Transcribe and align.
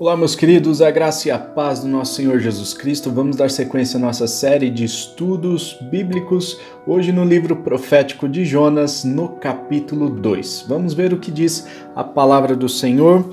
Olá, 0.00 0.16
meus 0.16 0.36
queridos, 0.36 0.80
a 0.80 0.92
graça 0.92 1.26
e 1.26 1.30
a 1.32 1.38
paz 1.40 1.80
do 1.80 1.88
nosso 1.88 2.14
Senhor 2.14 2.38
Jesus 2.38 2.72
Cristo. 2.72 3.10
Vamos 3.10 3.34
dar 3.34 3.50
sequência 3.50 3.96
à 3.96 4.00
nossa 4.00 4.28
série 4.28 4.70
de 4.70 4.84
estudos 4.84 5.76
bíblicos, 5.90 6.60
hoje 6.86 7.10
no 7.10 7.24
livro 7.24 7.56
profético 7.56 8.28
de 8.28 8.44
Jonas, 8.44 9.02
no 9.02 9.30
capítulo 9.30 10.08
2. 10.08 10.66
Vamos 10.68 10.94
ver 10.94 11.12
o 11.12 11.18
que 11.18 11.32
diz 11.32 11.66
a 11.96 12.04
palavra 12.04 12.54
do 12.54 12.68
Senhor. 12.68 13.28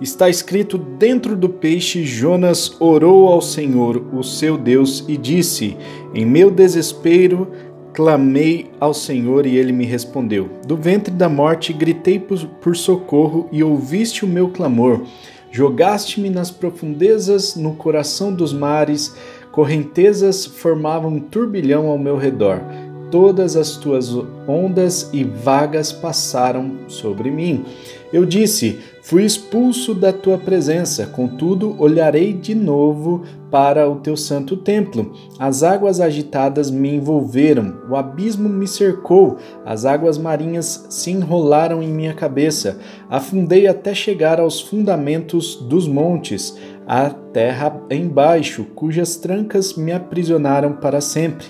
Está 0.00 0.28
escrito: 0.30 0.78
Dentro 0.78 1.34
do 1.34 1.48
peixe, 1.48 2.04
Jonas 2.04 2.76
orou 2.78 3.26
ao 3.26 3.42
Senhor, 3.42 4.00
o 4.14 4.22
seu 4.22 4.56
Deus, 4.56 5.04
e 5.08 5.16
disse: 5.16 5.76
Em 6.14 6.24
meu 6.24 6.48
desespero, 6.48 7.50
clamei 7.92 8.70
ao 8.78 8.94
Senhor 8.94 9.46
e 9.46 9.56
ele 9.56 9.72
me 9.72 9.84
respondeu. 9.84 10.48
Do 10.64 10.76
ventre 10.76 11.12
da 11.12 11.28
morte, 11.28 11.72
gritei 11.72 12.20
por 12.20 12.76
socorro 12.76 13.48
e 13.50 13.64
ouviste 13.64 14.24
o 14.24 14.28
meu 14.28 14.50
clamor. 14.50 15.04
Jogaste-me 15.54 16.30
nas 16.30 16.50
profundezas, 16.50 17.54
no 17.54 17.76
coração 17.76 18.34
dos 18.34 18.52
mares, 18.52 19.14
correntezas 19.52 20.44
formavam 20.44 21.12
um 21.12 21.20
turbilhão 21.20 21.86
ao 21.86 21.96
meu 21.96 22.16
redor. 22.16 22.60
Todas 23.08 23.54
as 23.54 23.76
tuas 23.76 24.08
ondas 24.48 25.10
e 25.12 25.22
vagas 25.22 25.92
passaram 25.92 26.88
sobre 26.88 27.30
mim. 27.30 27.64
Eu 28.14 28.24
disse: 28.24 28.78
Fui 29.02 29.24
expulso 29.24 29.92
da 29.92 30.12
tua 30.12 30.38
presença, 30.38 31.04
contudo 31.04 31.74
olharei 31.80 32.32
de 32.32 32.54
novo 32.54 33.24
para 33.50 33.90
o 33.90 33.96
teu 33.96 34.16
santo 34.16 34.56
templo. 34.56 35.12
As 35.36 35.64
águas 35.64 36.00
agitadas 36.00 36.70
me 36.70 36.94
envolveram, 36.94 37.74
o 37.90 37.96
abismo 37.96 38.48
me 38.48 38.68
cercou, 38.68 39.36
as 39.66 39.84
águas 39.84 40.16
marinhas 40.16 40.86
se 40.88 41.10
enrolaram 41.10 41.82
em 41.82 41.88
minha 41.88 42.14
cabeça. 42.14 42.78
Afundei 43.10 43.66
até 43.66 43.92
chegar 43.92 44.38
aos 44.38 44.60
fundamentos 44.60 45.56
dos 45.56 45.88
montes, 45.88 46.56
a 46.86 47.10
terra 47.10 47.80
embaixo, 47.90 48.64
cujas 48.76 49.16
trancas 49.16 49.74
me 49.74 49.90
aprisionaram 49.90 50.74
para 50.74 51.00
sempre. 51.00 51.46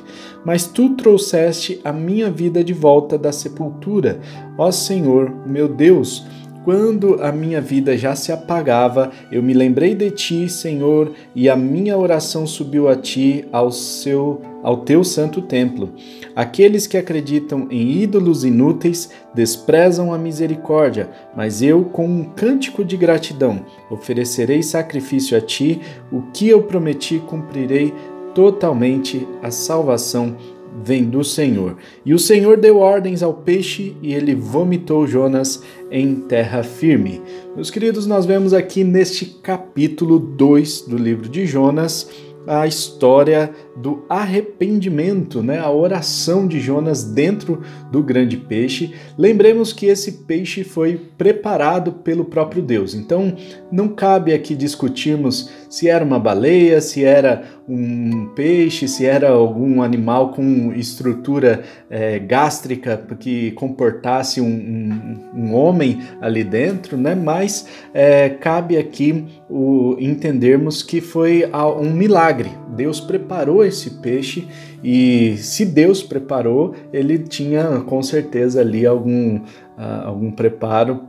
Mas 0.47 0.67
tu 0.67 0.97
trouxeste 0.97 1.79
a 1.85 1.93
minha 1.93 2.31
vida 2.31 2.65
de 2.65 2.73
volta 2.73 3.19
da 3.19 3.33
sepultura, 3.33 4.21
ó 4.57 4.71
Senhor, 4.71 5.31
meu 5.47 5.69
Deus. 5.69 6.25
Quando 6.65 7.23
a 7.23 7.31
minha 7.31 7.61
vida 7.61 7.95
já 7.95 8.17
se 8.17 8.33
apagava, 8.33 9.11
eu 9.31 9.43
me 9.43 9.53
lembrei 9.53 9.95
de 9.95 10.11
ti, 10.11 10.49
Senhor, 10.49 11.13
e 11.35 11.47
a 11.47 11.55
minha 11.55 11.99
oração 11.99 12.47
subiu 12.47 12.89
a 12.89 12.97
ti, 12.97 13.45
ao 13.53 13.71
seu 13.71 14.41
ao 14.63 14.79
teu 14.79 15.05
santo 15.05 15.43
templo. 15.43 15.91
Aqueles 16.35 16.87
que 16.87 16.97
acreditam 16.97 17.69
em 17.71 18.01
ídolos 18.01 18.45
inúteis 18.45 19.11
desprezam 19.35 20.11
a 20.11 20.17
misericórdia, 20.17 21.11
mas 21.37 21.61
eu, 21.61 21.85
com 21.85 22.07
um 22.07 22.25
cântico 22.25 22.83
de 22.83 22.97
gratidão, 22.97 23.67
oferecerei 23.91 24.63
sacrifício 24.63 25.37
a 25.37 25.41
ti, 25.43 25.83
o 26.11 26.23
que 26.33 26.49
eu 26.49 26.63
prometi 26.63 27.19
cumprirei 27.19 27.93
totalmente 28.35 29.29
a 29.43 29.51
salvação 29.51 30.35
vem 30.83 31.05
do 31.05 31.23
Senhor. 31.23 31.77
E 32.05 32.13
o 32.13 32.19
Senhor 32.19 32.57
deu 32.57 32.79
ordens 32.79 33.23
ao 33.23 33.33
peixe 33.33 33.97
e 34.03 34.13
ele 34.13 34.35
vomitou 34.35 35.07
Jonas 35.07 35.63
em 35.91 36.17
terra 36.17 36.63
firme. 36.63 37.21
Meus 37.55 37.71
queridos, 37.71 38.07
nós 38.07 38.27
vemos 38.27 38.53
aqui 38.53 38.83
neste 38.83 39.27
capítulo 39.27 40.19
2 40.19 40.83
do 40.83 40.97
livro 40.97 41.29
de 41.29 41.47
Jonas 41.47 42.11
a 42.47 42.67
história 42.67 43.51
do 43.77 44.05
arrependimento, 44.09 45.43
né? 45.43 45.59
a 45.59 45.71
oração 45.71 46.47
de 46.47 46.61
Jonas 46.61 47.05
dentro 47.05 47.63
do 47.91 48.03
grande 48.03 48.37
peixe. 48.37 48.95
Lembremos 49.17 49.73
que 49.73 49.87
esse 49.87 50.25
peixe 50.25 50.63
foi 50.63 51.01
preparado 51.17 51.93
pelo 51.93 52.25
próprio 52.25 52.63
Deus, 52.63 52.95
então 52.95 53.35
não 53.71 53.89
cabe 53.89 54.33
aqui 54.33 54.55
discutirmos 54.55 55.51
se 55.69 55.89
era 55.89 56.05
uma 56.05 56.19
baleia, 56.19 56.81
se 56.81 57.05
era 57.05 57.43
um 57.69 58.27
peixe, 58.35 58.87
se 58.87 59.07
era 59.07 59.31
algum 59.31 59.83
animal 59.83 60.31
com 60.31 60.73
estrutura 60.73 61.63
é, 61.89 62.19
gástrica 62.19 62.97
que 63.19 63.53
comportasse 63.53 64.41
um, 64.41 64.47
um, 64.47 65.21
um, 65.35 65.55
homem 65.55 66.01
ali 66.21 66.45
dentro, 66.45 66.97
né? 66.97 67.15
mas 67.15 67.67
é, 67.93 68.29
cabe 68.29 68.77
aqui 68.77 69.25
o, 69.49 69.97
entendermos 69.99 70.83
que 70.83 71.01
foi 71.01 71.45
um 71.81 71.93
milagre. 71.93 72.51
Deus 72.75 73.01
preparou 73.01 73.65
esse 73.65 73.91
peixe 73.91 74.47
e 74.83 75.37
se 75.39 75.65
Deus 75.65 76.03
preparou, 76.03 76.75
ele 76.93 77.19
tinha 77.19 77.81
com 77.87 78.03
certeza 78.03 78.61
ali 78.61 78.87
algum, 78.87 79.37
uh, 79.37 80.05
algum 80.05 80.31
preparo 80.31 81.03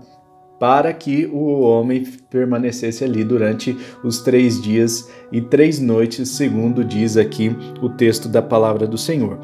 para 0.60 0.94
que 0.94 1.26
o 1.26 1.62
homem 1.62 2.04
permanecesse 2.30 3.04
ali 3.04 3.24
durante 3.24 3.76
os 4.04 4.20
três 4.20 4.62
dias 4.62 5.10
e 5.32 5.42
três 5.42 5.80
noites, 5.80 6.30
segundo 6.30 6.84
diz 6.84 7.18
aqui 7.18 7.56
o 7.82 7.90
texto 7.90 8.30
da 8.30 8.42
palavra 8.42 8.88
do 8.88 8.98
Senhor. 8.98 9.40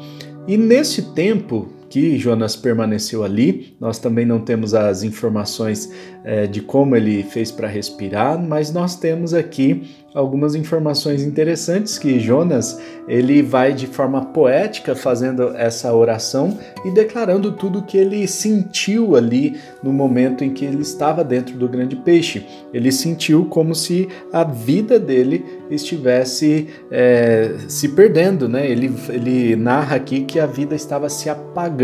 E 0.48 0.56
nesse 0.56 1.12
tempo 1.12 1.68
que 1.92 2.16
Jonas 2.16 2.56
permaneceu 2.56 3.22
ali, 3.22 3.76
nós 3.78 3.98
também 3.98 4.24
não 4.24 4.40
temos 4.40 4.72
as 4.72 5.02
informações 5.02 5.92
é, 6.24 6.46
de 6.46 6.62
como 6.62 6.96
ele 6.96 7.22
fez 7.22 7.50
para 7.50 7.68
respirar, 7.68 8.42
mas 8.42 8.72
nós 8.72 8.96
temos 8.96 9.34
aqui 9.34 9.82
algumas 10.14 10.54
informações 10.54 11.22
interessantes 11.22 11.98
que 11.98 12.20
Jonas 12.20 12.78
ele 13.08 13.42
vai 13.42 13.72
de 13.72 13.86
forma 13.86 14.26
poética 14.26 14.94
fazendo 14.94 15.56
essa 15.56 15.92
oração 15.92 16.58
e 16.84 16.90
declarando 16.90 17.52
tudo 17.52 17.82
que 17.82 17.96
ele 17.96 18.26
sentiu 18.28 19.16
ali 19.16 19.56
no 19.82 19.92
momento 19.92 20.44
em 20.44 20.50
que 20.50 20.64
ele 20.64 20.82
estava 20.82 21.24
dentro 21.24 21.56
do 21.56 21.68
grande 21.68 21.96
peixe. 21.96 22.46
Ele 22.72 22.92
sentiu 22.92 23.46
como 23.46 23.74
se 23.74 24.08
a 24.32 24.44
vida 24.44 24.98
dele 25.00 25.44
estivesse 25.70 26.68
é, 26.90 27.54
se 27.68 27.88
perdendo, 27.88 28.48
né? 28.48 28.70
Ele, 28.70 28.92
ele 29.08 29.56
narra 29.56 29.96
aqui 29.96 30.20
que 30.20 30.38
a 30.38 30.46
vida 30.46 30.74
estava 30.74 31.08
se 31.08 31.28
apagando, 31.28 31.81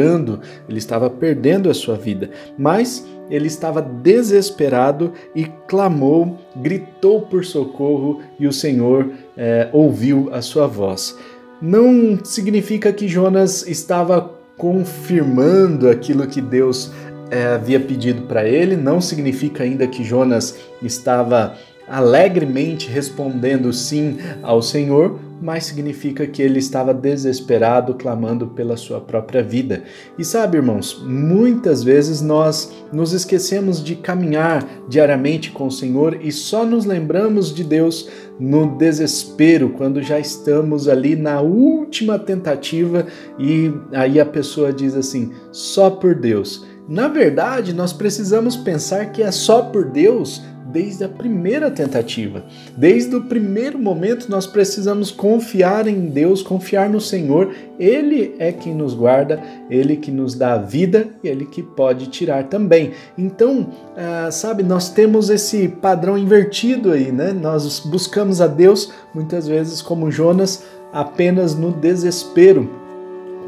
ele 0.69 0.79
estava 0.79 1.11
perdendo 1.11 1.71
a 1.71 1.75
sua 1.75 1.97
vida, 1.97 2.31
mas 2.57 3.07
ele 3.31 3.47
estava 3.47 3.83
desesperado 3.83 5.13
e 5.35 5.45
clamou, 5.67 6.39
gritou 6.57 7.23
por 7.23 7.45
socorro 7.45 8.21
e 8.39 8.47
o 8.47 8.53
Senhor 8.53 9.11
é, 9.37 9.69
ouviu 9.73 10.31
a 10.33 10.41
sua 10.41 10.67
voz. 10.67 11.17
Não 11.61 12.19
significa 12.25 12.93
que 12.93 13.09
Jonas 13.09 13.67
estava 13.67 14.39
confirmando 14.57 15.89
aquilo 15.89 16.27
que 16.27 16.41
Deus 16.41 16.91
é, 17.31 17.47
havia 17.47 17.79
pedido 17.79 18.23
para 18.23 18.49
ele, 18.49 18.77
não 18.77 19.01
significa 19.01 19.63
ainda 19.63 19.87
que 19.87 20.03
Jonas 20.03 20.59
estava 20.83 21.57
alegremente 21.89 22.89
respondendo 22.91 23.73
sim 23.73 24.19
ao 24.43 24.61
Senhor, 24.61 25.19
mas 25.41 25.65
significa 25.65 26.27
que 26.27 26.43
ele 26.43 26.59
estava 26.59 26.93
desesperado, 26.93 27.95
clamando 27.95 28.49
pela 28.49 28.77
sua 28.77 29.01
própria 29.01 29.43
vida. 29.43 29.85
E 30.19 30.25
sabe, 30.25 30.59
irmãos, 30.59 31.03
muitas 31.05 31.83
vezes 31.83 32.21
nós 32.21 32.73
nos 32.93 33.13
esquecemos 33.13 33.83
de 33.83 33.97
caminhar 33.97 34.67
diariamente 34.89 35.51
com 35.51 35.67
o 35.67 35.73
Senhor 35.73 36.19
e 36.21 36.33
só 36.33 36.65
nos 36.65 36.85
lembramos 36.85 37.55
de 37.55 37.65
Deus 37.65 38.09
no 38.39 38.77
desespero, 38.77 39.71
quando 39.71 40.03
já 40.03 40.19
estamos 40.19 40.89
ali 40.89 41.17
na 41.17 41.41
última 41.41 42.19
tentativa 42.19 43.07
e 43.39 43.73
aí 43.93 44.21
a 44.21 44.27
pessoa 44.27 44.73
diz 44.73 44.95
assim: 44.95 45.33
só 45.51 45.91
por 45.91 46.15
Deus. 46.15 46.67
Na 46.89 47.07
verdade, 47.07 47.75
nós 47.75 47.93
precisamos 47.93 48.57
pensar 48.57 49.13
que 49.13 49.23
é 49.23 49.31
só 49.31 49.63
por 49.63 49.85
Deus 49.85 50.43
desde 50.73 51.05
a 51.05 51.09
primeira 51.09 51.71
tentativa. 51.71 52.45
Desde 52.77 53.15
o 53.17 53.23
primeiro 53.25 53.79
momento, 53.79 54.31
nós 54.31 54.47
precisamos 54.47 55.11
confiar 55.11 55.87
em 55.87 56.09
Deus, 56.09 56.43
confiar 56.43 56.89
no 56.89 57.01
Senhor. 57.01 57.55
Ele 57.79 58.35
é 58.39 58.53
quem 58.53 58.75
nos 58.75 58.95
guarda, 58.95 59.43
Ele 59.71 59.97
que 59.97 60.11
nos 60.11 60.35
dá 60.35 60.55
a 60.55 60.59
vida 60.59 61.09
e 61.23 61.29
Ele 61.29 61.47
que 61.47 61.63
pode 61.63 62.09
tirar 62.09 62.45
também. 62.45 62.93
Então, 63.17 63.69
ah, 63.97 64.31
sabe, 64.31 64.63
nós 64.63 64.91
temos 64.91 65.31
esse 65.31 65.69
padrão 65.69 66.19
invertido 66.19 66.93
aí, 66.93 67.11
né? 67.11 67.33
Nós 67.33 67.81
buscamos 67.81 68.41
a 68.41 68.47
Deus 68.47 68.93
muitas 69.15 69.49
vezes 69.49 69.81
como 69.81 70.11
Jonas 70.11 70.65
apenas 70.93 71.55
no 71.55 71.71
desespero 71.71 72.88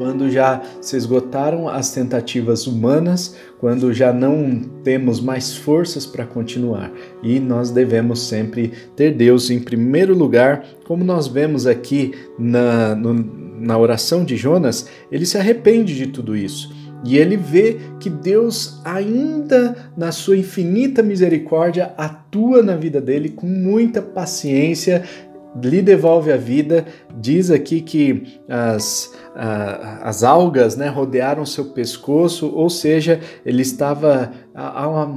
quando 0.01 0.31
já 0.31 0.59
se 0.81 0.97
esgotaram 0.97 1.69
as 1.69 1.91
tentativas 1.91 2.65
humanas, 2.65 3.35
quando 3.59 3.93
já 3.93 4.11
não 4.11 4.59
temos 4.83 5.19
mais 5.19 5.55
forças 5.55 6.07
para 6.07 6.25
continuar. 6.25 6.91
E 7.21 7.39
nós 7.39 7.69
devemos 7.69 8.23
sempre 8.23 8.71
ter 8.95 9.11
Deus 9.11 9.51
em 9.51 9.59
primeiro 9.59 10.15
lugar, 10.17 10.65
como 10.87 11.03
nós 11.03 11.27
vemos 11.27 11.67
aqui 11.67 12.15
na, 12.39 12.95
no, 12.95 13.13
na 13.59 13.77
oração 13.77 14.25
de 14.25 14.35
Jonas, 14.35 14.87
ele 15.11 15.27
se 15.27 15.37
arrepende 15.37 15.95
de 15.95 16.07
tudo 16.07 16.35
isso. 16.35 16.73
E 17.05 17.17
ele 17.17 17.37
vê 17.37 17.77
que 17.99 18.09
Deus, 18.09 18.81
ainda 18.83 19.91
na 19.95 20.11
sua 20.11 20.35
infinita 20.35 21.03
misericórdia, 21.03 21.93
atua 21.95 22.63
na 22.63 22.75
vida 22.75 22.99
dele 22.99 23.29
com 23.29 23.45
muita 23.45 24.01
paciência, 24.01 25.03
lhe 25.61 25.81
devolve 25.81 26.31
a 26.31 26.37
vida. 26.37 26.85
Diz 27.19 27.49
aqui 27.51 27.81
que 27.81 28.39
as, 28.47 29.13
as 29.35 30.23
algas 30.23 30.75
né, 30.75 30.87
rodearam 30.87 31.45
seu 31.45 31.65
pescoço, 31.65 32.51
ou 32.53 32.69
seja, 32.69 33.19
ele 33.45 33.61
estava 33.61 34.31
a, 34.53 34.85
a 34.85 35.09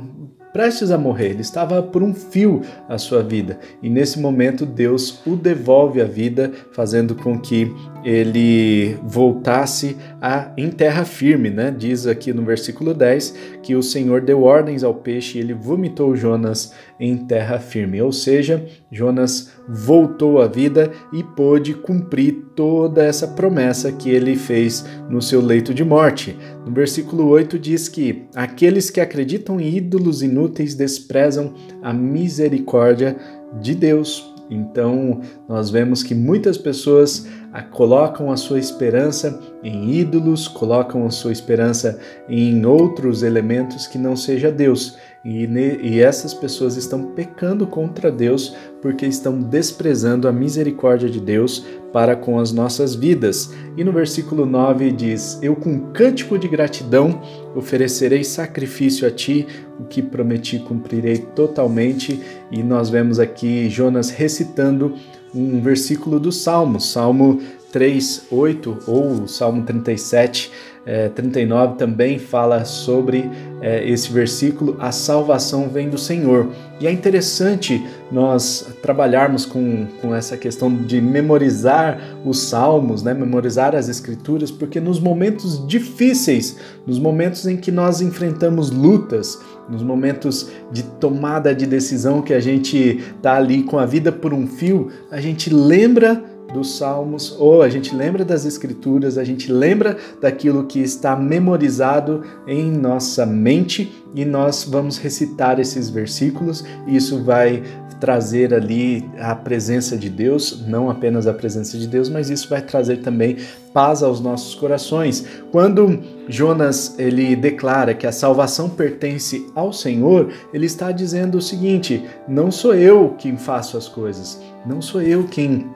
prestes 0.54 0.92
a 0.92 0.96
morrer, 0.96 1.30
ele 1.30 1.40
estava 1.40 1.82
por 1.82 2.00
um 2.00 2.14
fio 2.14 2.62
a 2.88 2.96
sua 2.96 3.24
vida. 3.24 3.58
E 3.82 3.90
nesse 3.90 4.20
momento 4.20 4.64
Deus 4.64 5.20
o 5.26 5.34
devolve 5.34 6.00
a 6.00 6.04
vida, 6.04 6.52
fazendo 6.72 7.16
com 7.16 7.36
que 7.36 7.74
ele 8.04 8.98
voltasse 9.02 9.96
a, 10.20 10.52
em 10.58 10.70
terra 10.70 11.06
firme, 11.06 11.48
né? 11.48 11.74
Diz 11.76 12.06
aqui 12.06 12.32
no 12.34 12.44
versículo 12.44 12.92
10 12.92 13.34
que 13.62 13.74
o 13.74 13.82
Senhor 13.82 14.20
deu 14.20 14.42
ordens 14.42 14.84
ao 14.84 14.94
peixe 14.94 15.38
e 15.38 15.40
ele 15.40 15.54
vomitou 15.54 16.14
Jonas 16.14 16.74
em 17.00 17.16
terra 17.16 17.58
firme. 17.58 18.02
Ou 18.02 18.12
seja, 18.12 18.64
Jonas 18.92 19.52
voltou 19.66 20.42
à 20.42 20.46
vida 20.46 20.92
e 21.12 21.22
pôde 21.22 21.72
cumprir 21.72 22.44
toda 22.54 23.02
essa 23.02 23.28
promessa 23.28 23.90
que 23.90 24.10
ele 24.10 24.36
fez 24.36 24.84
no 25.08 25.22
seu 25.22 25.40
leito 25.40 25.72
de 25.72 25.82
morte. 25.82 26.36
No 26.66 26.72
versículo 26.72 27.26
8 27.28 27.58
diz 27.58 27.88
que 27.88 28.24
aqueles 28.34 28.90
que 28.90 29.00
acreditam 29.00 29.58
em 29.58 29.76
ídolos 29.76 30.22
inúteis 30.22 30.74
desprezam 30.74 31.54
a 31.82 31.92
misericórdia 31.92 33.16
de 33.60 33.74
Deus. 33.74 34.34
Então, 34.50 35.20
nós 35.48 35.70
vemos 35.70 36.02
que 36.02 36.14
muitas 36.14 36.58
pessoas 36.58 37.26
colocam 37.62 38.32
a 38.32 38.36
sua 38.36 38.58
esperança 38.58 39.38
em 39.62 39.94
ídolos, 39.94 40.48
colocam 40.48 41.06
a 41.06 41.10
sua 41.10 41.30
esperança 41.30 41.98
em 42.28 42.66
outros 42.66 43.22
elementos 43.22 43.86
que 43.86 43.96
não 43.96 44.16
seja 44.16 44.50
Deus. 44.50 44.98
E, 45.24 45.46
e 45.82 46.00
essas 46.02 46.34
pessoas 46.34 46.76
estão 46.76 47.06
pecando 47.12 47.66
contra 47.66 48.10
Deus 48.12 48.54
porque 48.82 49.06
estão 49.06 49.40
desprezando 49.40 50.28
a 50.28 50.32
misericórdia 50.32 51.08
de 51.08 51.18
Deus 51.18 51.64
para 51.94 52.14
com 52.14 52.38
as 52.38 52.52
nossas 52.52 52.94
vidas. 52.94 53.54
E 53.76 53.82
no 53.82 53.92
versículo 53.92 54.44
9 54.44 54.92
diz: 54.92 55.38
Eu 55.40 55.56
com 55.56 55.92
cântico 55.92 56.38
de 56.38 56.46
gratidão 56.46 57.22
oferecerei 57.54 58.22
sacrifício 58.22 59.08
a 59.08 59.10
ti, 59.10 59.46
o 59.80 59.84
que 59.84 60.02
prometi 60.02 60.58
cumprirei 60.58 61.18
totalmente. 61.18 62.20
E 62.50 62.62
nós 62.62 62.90
vemos 62.90 63.18
aqui 63.18 63.70
Jonas 63.70 64.10
recitando 64.10 64.94
um 65.34 65.60
versículo 65.60 66.20
do 66.20 66.30
Salmo, 66.30 66.80
Salmo 66.80 67.42
3, 67.72 68.26
8 68.30 68.78
ou 68.86 69.26
Salmo 69.26 69.64
37 69.64 70.52
é, 70.86 71.08
39 71.08 71.76
também 71.76 72.18
fala 72.18 72.64
sobre 72.64 73.30
é, 73.62 73.88
esse 73.88 74.12
versículo: 74.12 74.76
a 74.78 74.92
salvação 74.92 75.68
vem 75.68 75.88
do 75.88 75.96
Senhor. 75.96 76.48
E 76.80 76.86
é 76.86 76.92
interessante 76.92 77.82
nós 78.12 78.66
trabalharmos 78.82 79.46
com, 79.46 79.86
com 80.02 80.14
essa 80.14 80.36
questão 80.36 80.74
de 80.74 81.00
memorizar 81.00 81.98
os 82.24 82.40
salmos, 82.40 83.02
né, 83.02 83.14
memorizar 83.14 83.74
as 83.74 83.88
escrituras, 83.88 84.50
porque 84.50 84.80
nos 84.80 85.00
momentos 85.00 85.66
difíceis, 85.66 86.58
nos 86.86 86.98
momentos 86.98 87.46
em 87.46 87.56
que 87.56 87.70
nós 87.70 88.00
enfrentamos 88.00 88.70
lutas, 88.70 89.40
nos 89.68 89.82
momentos 89.82 90.50
de 90.70 90.82
tomada 90.82 91.54
de 91.54 91.64
decisão 91.64 92.20
que 92.20 92.34
a 92.34 92.40
gente 92.40 93.02
está 93.16 93.36
ali 93.36 93.62
com 93.62 93.78
a 93.78 93.86
vida 93.86 94.12
por 94.12 94.34
um 94.34 94.46
fio, 94.46 94.90
a 95.10 95.20
gente 95.20 95.48
lembra 95.48 96.22
dos 96.54 96.78
salmos, 96.78 97.36
ou 97.38 97.60
a 97.60 97.68
gente 97.68 97.94
lembra 97.94 98.24
das 98.24 98.44
escrituras, 98.44 99.18
a 99.18 99.24
gente 99.24 99.52
lembra 99.52 99.98
daquilo 100.20 100.64
que 100.64 100.78
está 100.78 101.16
memorizado 101.16 102.22
em 102.46 102.70
nossa 102.70 103.26
mente 103.26 103.92
e 104.14 104.24
nós 104.24 104.64
vamos 104.64 104.96
recitar 104.96 105.58
esses 105.58 105.90
versículos, 105.90 106.64
e 106.86 106.96
isso 106.96 107.22
vai 107.24 107.62
trazer 107.98 108.54
ali 108.54 109.08
a 109.18 109.34
presença 109.34 109.96
de 109.96 110.08
Deus, 110.08 110.62
não 110.66 110.90
apenas 110.90 111.26
a 111.26 111.32
presença 111.32 111.76
de 111.76 111.88
Deus, 111.88 112.08
mas 112.08 112.30
isso 112.30 112.48
vai 112.48 112.62
trazer 112.62 112.98
também 112.98 113.38
paz 113.72 114.02
aos 114.02 114.20
nossos 114.20 114.54
corações. 114.54 115.24
Quando 115.50 116.00
Jonas 116.28 116.94
ele 116.98 117.34
declara 117.34 117.94
que 117.94 118.06
a 118.06 118.12
salvação 118.12 118.68
pertence 118.68 119.46
ao 119.54 119.72
Senhor, 119.72 120.30
ele 120.52 120.66
está 120.66 120.92
dizendo 120.92 121.38
o 121.38 121.42
seguinte: 121.42 122.04
não 122.28 122.50
sou 122.50 122.74
eu 122.74 123.14
quem 123.18 123.36
faço 123.36 123.76
as 123.76 123.88
coisas, 123.88 124.40
não 124.66 124.80
sou 124.82 125.00
eu 125.02 125.24
quem 125.24 125.66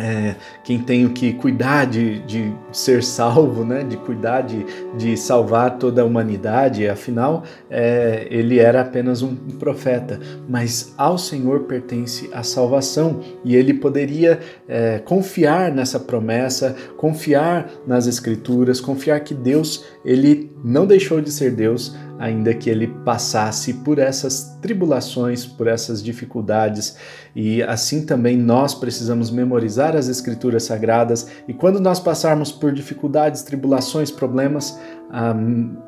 é, 0.00 0.34
quem 0.64 0.78
tenho 0.78 1.10
que 1.10 1.34
cuidar 1.34 1.84
de, 1.84 2.20
de 2.20 2.52
ser 2.72 3.02
salvo, 3.02 3.64
né? 3.64 3.84
de 3.84 3.96
cuidar 3.98 4.40
de, 4.40 4.64
de 4.96 5.16
salvar 5.16 5.78
toda 5.78 6.02
a 6.02 6.04
humanidade, 6.04 6.88
afinal, 6.88 7.44
é, 7.70 8.26
ele 8.30 8.58
era 8.58 8.80
apenas 8.80 9.22
um 9.22 9.36
profeta, 9.58 10.18
mas 10.48 10.94
ao 10.96 11.18
Senhor 11.18 11.60
pertence 11.60 12.30
a 12.32 12.42
salvação 12.42 13.20
e 13.44 13.54
ele 13.54 13.74
poderia 13.74 14.40
é, 14.66 14.98
confiar 14.98 15.70
nessa 15.70 16.00
promessa, 16.00 16.74
confiar 16.96 17.70
nas 17.86 18.06
Escrituras, 18.06 18.80
confiar 18.80 19.20
que 19.20 19.34
Deus 19.34 19.84
ele 20.04 20.50
não 20.64 20.86
deixou 20.86 21.20
de 21.20 21.30
ser 21.30 21.50
Deus, 21.50 21.94
ainda 22.20 22.52
que 22.52 22.68
ele 22.68 22.86
passasse 22.86 23.72
por 23.72 23.98
essas 23.98 24.58
tribulações, 24.60 25.46
por 25.46 25.66
essas 25.66 26.02
dificuldades. 26.02 26.96
E 27.34 27.62
assim 27.62 28.04
também 28.04 28.36
nós 28.36 28.74
precisamos 28.74 29.30
memorizar 29.30 29.96
as 29.96 30.06
Escrituras 30.06 30.64
Sagradas, 30.64 31.26
e 31.48 31.54
quando 31.54 31.80
nós 31.80 31.98
passarmos 31.98 32.52
por 32.52 32.72
dificuldades, 32.72 33.42
tribulações, 33.42 34.10
problemas, 34.10 34.78
a 35.12 35.34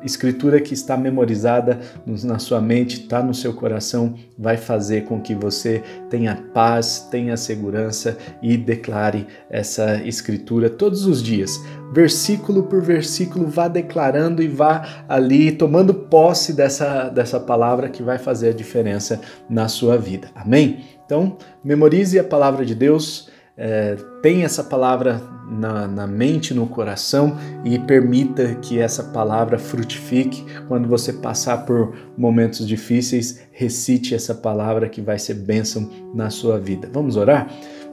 escritura 0.03 0.59
que 0.59 0.73
está 0.73 0.97
memorizada 0.97 1.79
na 2.05 2.39
sua 2.39 2.59
mente, 2.59 3.01
está 3.01 3.23
no 3.23 3.33
seu 3.33 3.53
coração, 3.53 4.15
vai 4.37 4.57
fazer 4.57 5.05
com 5.05 5.21
que 5.21 5.33
você 5.33 5.81
tenha 6.09 6.35
paz, 6.53 7.07
tenha 7.11 7.37
segurança 7.37 8.17
e 8.41 8.57
declare 8.57 9.27
essa 9.49 10.03
escritura 10.03 10.69
todos 10.69 11.05
os 11.05 11.21
dias. 11.21 11.61
Versículo 11.93 12.63
por 12.63 12.81
versículo, 12.81 13.47
vá 13.47 13.67
declarando 13.67 14.41
e 14.41 14.47
vá 14.47 15.05
ali 15.07 15.51
tomando 15.51 15.93
posse 15.93 16.53
dessa, 16.53 17.09
dessa 17.09 17.39
palavra 17.39 17.89
que 17.89 18.01
vai 18.01 18.17
fazer 18.17 18.49
a 18.49 18.53
diferença 18.53 19.21
na 19.49 19.67
sua 19.67 19.97
vida. 19.97 20.29
Amém? 20.35 20.83
Então, 21.05 21.37
memorize 21.63 22.17
a 22.17 22.23
palavra 22.23 22.65
de 22.65 22.73
Deus 22.73 23.31
é, 23.55 23.95
tenha 24.21 24.45
essa 24.45 24.63
palavra 24.63 25.21
na, 25.49 25.87
na 25.87 26.07
mente, 26.07 26.53
no 26.53 26.65
coração 26.65 27.37
e 27.63 27.77
permita 27.77 28.55
que 28.55 28.79
essa 28.79 29.03
palavra 29.03 29.59
frutifique. 29.59 30.43
Quando 30.67 30.87
você 30.87 31.13
passar 31.13 31.65
por 31.65 31.95
momentos 32.17 32.67
difíceis, 32.67 33.41
recite 33.51 34.15
essa 34.15 34.33
palavra 34.33 34.89
que 34.89 35.01
vai 35.01 35.19
ser 35.19 35.35
bênção 35.35 35.89
na 36.13 36.29
sua 36.29 36.59
vida. 36.59 36.89
Vamos 36.91 37.15
orar? 37.15 37.47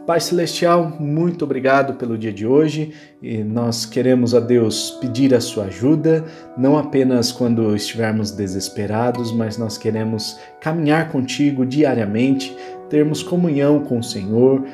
Pai 0.07 0.19
Celestial, 0.19 0.97
muito 0.99 1.45
obrigado 1.45 1.95
pelo 1.95 2.17
dia 2.17 2.33
de 2.33 2.47
hoje. 2.47 2.93
E 3.23 3.45
nós 3.45 3.85
queremos 3.85 4.35
a 4.35 4.41
Deus 4.41 4.93
pedir 5.01 5.35
a 5.35 5.41
sua 5.41 5.65
ajuda, 5.65 6.25
não 6.57 6.79
apenas 6.79 7.31
quando 7.31 7.77
estivermos 7.77 8.31
desesperados, 8.31 9.31
mas 9.31 9.59
nós 9.59 9.77
queremos 9.77 10.39
caminhar 10.61 11.11
contigo 11.13 11.67
diariamente, 11.67 12.57
termos 12.89 13.23
comunhão 13.23 13.81
com 13.81 13.99
o 13.99 14.03
Senhor, 14.03 14.65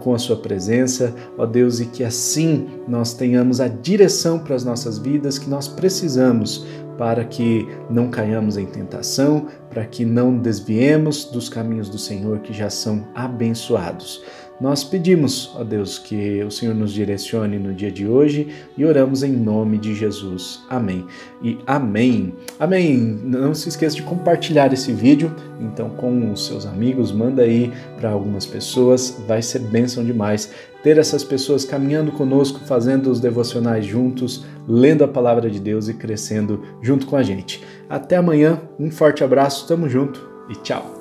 com 0.00 0.14
a 0.14 0.18
Sua 0.18 0.36
presença, 0.36 1.14
ó 1.38 1.46
Deus, 1.46 1.78
e 1.78 1.86
que 1.86 2.02
assim 2.02 2.66
nós 2.88 3.14
tenhamos 3.14 3.60
a 3.60 3.68
direção 3.68 4.38
para 4.38 4.56
as 4.56 4.64
nossas 4.64 4.98
vidas 4.98 5.38
que 5.38 5.48
nós 5.48 5.68
precisamos 5.68 6.66
para 7.00 7.24
que 7.24 7.66
não 7.88 8.10
caiamos 8.10 8.58
em 8.58 8.66
tentação, 8.66 9.46
para 9.70 9.84
que 9.84 10.04
não 10.04 10.36
desviemos 10.36 11.24
dos 11.24 11.48
caminhos 11.48 11.88
do 11.88 11.98
Senhor 11.98 12.40
que 12.40 12.52
já 12.52 12.68
são 12.68 13.06
abençoados. 13.14 14.22
Nós 14.60 14.84
pedimos, 14.84 15.50
ó 15.54 15.64
Deus, 15.64 15.98
que 15.98 16.44
o 16.44 16.50
Senhor 16.50 16.74
nos 16.74 16.92
direcione 16.92 17.58
no 17.58 17.72
dia 17.72 17.90
de 17.90 18.06
hoje 18.06 18.48
e 18.76 18.84
oramos 18.84 19.22
em 19.22 19.32
nome 19.32 19.78
de 19.78 19.94
Jesus. 19.94 20.60
Amém. 20.68 21.06
E 21.42 21.58
amém. 21.66 22.34
Amém. 22.58 22.98
Não 23.24 23.54
se 23.54 23.70
esqueça 23.70 23.96
de 23.96 24.02
compartilhar 24.02 24.70
esse 24.70 24.92
vídeo, 24.92 25.34
então 25.58 25.88
com 25.88 26.30
os 26.30 26.44
seus 26.44 26.66
amigos, 26.66 27.10
manda 27.10 27.40
aí 27.40 27.72
para 27.98 28.10
algumas 28.10 28.44
pessoas, 28.44 29.18
vai 29.26 29.40
ser 29.40 29.60
bênção 29.60 30.04
demais 30.04 30.50
ter 30.82 30.98
essas 30.98 31.22
pessoas 31.22 31.64
caminhando 31.64 32.12
conosco, 32.12 32.60
fazendo 32.60 33.10
os 33.10 33.20
devocionais 33.20 33.84
juntos, 33.84 34.44
lendo 34.66 35.04
a 35.04 35.08
palavra 35.08 35.50
de 35.50 35.60
Deus 35.60 35.88
e 35.88 35.94
crescendo 35.94 36.62
junto 36.80 37.06
com 37.06 37.16
a 37.16 37.22
gente. 37.22 37.62
Até 37.88 38.16
amanhã, 38.16 38.60
um 38.78 38.90
forte 38.90 39.22
abraço, 39.60 39.66
tamo 39.66 39.88
junto 39.88 40.20
e 40.48 40.54
tchau. 40.54 40.99